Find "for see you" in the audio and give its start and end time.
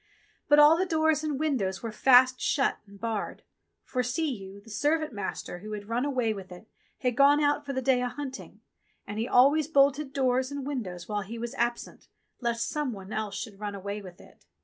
3.83-4.59